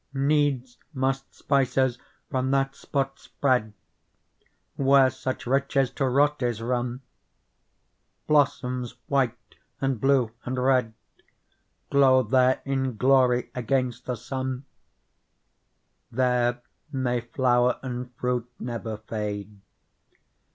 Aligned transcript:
Needs 0.15 0.79
must 0.95 1.31
spices 1.31 1.99
from 2.31 2.49
that 2.49 2.75
spot 2.75 3.19
spread 3.19 3.73
Where 4.75 5.11
such 5.11 5.45
riches 5.45 5.91
to 5.91 6.07
rot 6.09 6.41
is 6.41 6.59
run: 6.59 7.01
Blossoms 8.25 8.95
white 9.05 9.35
and 9.79 10.01
blue 10.01 10.31
and 10.43 10.57
red 10.57 10.95
Glow 11.91 12.23
there 12.23 12.63
in 12.65 12.97
glory 12.97 13.51
against 13.53 14.07
the 14.07 14.15
sun: 14.15 14.65
There 16.11 16.63
may 16.91 17.21
flower 17.21 17.79
and 17.83 18.11
fruit 18.15 18.49
never 18.59 18.97
fade. 18.97 19.55